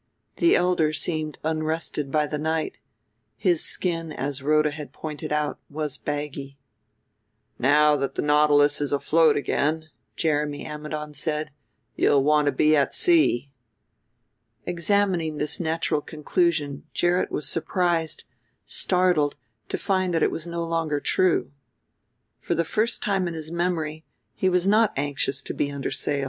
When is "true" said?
20.99-21.51